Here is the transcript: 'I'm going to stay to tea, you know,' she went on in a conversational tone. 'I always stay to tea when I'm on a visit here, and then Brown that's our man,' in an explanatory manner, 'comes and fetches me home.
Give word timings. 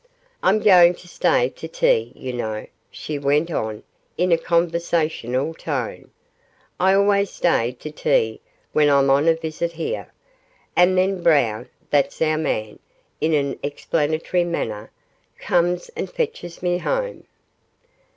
'I'm 0.41 0.61
going 0.61 0.95
to 0.95 1.07
stay 1.07 1.47
to 1.49 1.67
tea, 1.67 2.11
you 2.15 2.33
know,' 2.33 2.65
she 2.89 3.19
went 3.19 3.51
on 3.51 3.83
in 4.17 4.31
a 4.31 4.37
conversational 4.39 5.53
tone. 5.53 6.09
'I 6.79 6.93
always 6.95 7.29
stay 7.29 7.73
to 7.73 7.91
tea 7.91 8.41
when 8.73 8.89
I'm 8.89 9.11
on 9.11 9.27
a 9.27 9.35
visit 9.35 9.73
here, 9.73 10.11
and 10.75 10.97
then 10.97 11.21
Brown 11.21 11.69
that's 11.91 12.19
our 12.19 12.39
man,' 12.39 12.79
in 13.19 13.35
an 13.35 13.59
explanatory 13.61 14.43
manner, 14.43 14.89
'comes 15.37 15.89
and 15.89 16.09
fetches 16.09 16.63
me 16.63 16.79
home. 16.79 17.25